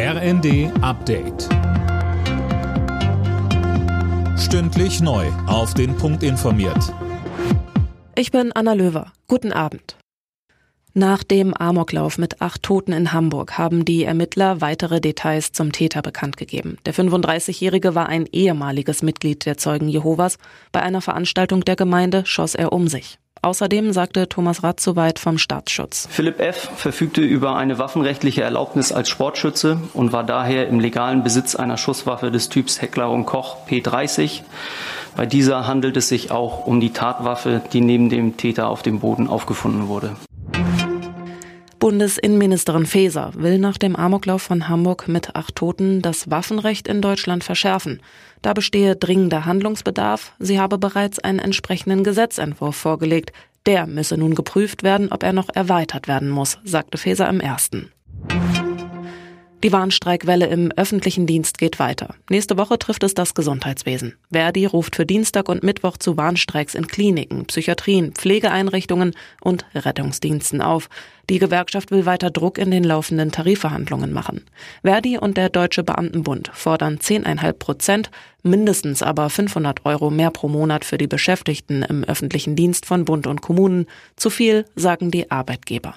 [0.00, 1.48] RND Update.
[4.38, 5.26] Stündlich neu.
[5.48, 6.94] Auf den Punkt informiert.
[8.14, 9.12] Ich bin Anna Löwer.
[9.26, 9.96] Guten Abend.
[10.94, 16.00] Nach dem Amoklauf mit acht Toten in Hamburg haben die Ermittler weitere Details zum Täter
[16.00, 16.78] bekannt gegeben.
[16.86, 20.38] Der 35-Jährige war ein ehemaliges Mitglied der Zeugen Jehovas.
[20.70, 23.18] Bei einer Veranstaltung der Gemeinde schoss er um sich.
[23.42, 26.08] Außerdem sagte Thomas Rath soweit vom Staatsschutz.
[26.10, 26.70] Philipp F.
[26.76, 32.30] verfügte über eine waffenrechtliche Erlaubnis als Sportschütze und war daher im legalen Besitz einer Schusswaffe
[32.30, 34.42] des Typs Heckler und Koch P30.
[35.16, 39.00] Bei dieser handelt es sich auch um die Tatwaffe, die neben dem Täter auf dem
[39.00, 40.16] Boden aufgefunden wurde.
[41.78, 47.44] Bundesinnenministerin Faeser will nach dem Amoklauf von Hamburg mit acht Toten das Waffenrecht in Deutschland
[47.44, 48.00] verschärfen.
[48.42, 50.32] Da bestehe dringender Handlungsbedarf.
[50.38, 53.32] Sie habe bereits einen entsprechenden Gesetzentwurf vorgelegt.
[53.66, 57.92] Der müsse nun geprüft werden, ob er noch erweitert werden muss, sagte Faeser im ersten.
[59.64, 62.14] Die Warnstreikwelle im öffentlichen Dienst geht weiter.
[62.30, 64.14] Nächste Woche trifft es das Gesundheitswesen.
[64.30, 70.88] Verdi ruft für Dienstag und Mittwoch zu Warnstreiks in Kliniken, Psychiatrien, Pflegeeinrichtungen und Rettungsdiensten auf.
[71.28, 74.44] Die Gewerkschaft will weiter Druck in den laufenden Tarifverhandlungen machen.
[74.84, 78.10] Verdi und der Deutsche Beamtenbund fordern 10,5 Prozent,
[78.44, 83.26] mindestens aber 500 Euro mehr pro Monat für die Beschäftigten im öffentlichen Dienst von Bund
[83.26, 83.86] und Kommunen.
[84.14, 85.96] Zu viel, sagen die Arbeitgeber.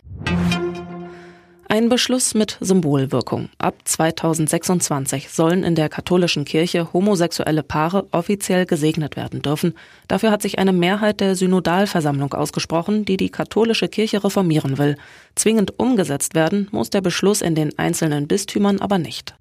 [1.72, 3.48] Ein Beschluss mit Symbolwirkung.
[3.58, 9.76] Ab 2026 sollen in der katholischen Kirche homosexuelle Paare offiziell gesegnet werden dürfen.
[10.10, 14.98] Dafür hat sich eine Mehrheit der Synodalversammlung ausgesprochen, die die katholische Kirche reformieren will.
[15.36, 19.36] Zwingend umgesetzt werden muss der Beschluss in den einzelnen Bistümern aber nicht.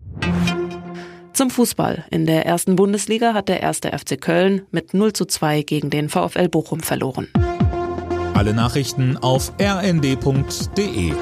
[1.33, 2.05] Zum Fußball.
[2.13, 6.09] In der ersten Bundesliga hat der erste FC Köln mit 0 zu 2 gegen den
[6.09, 7.27] VfL Bochum verloren.
[8.35, 11.13] Alle Nachrichten auf rnd.de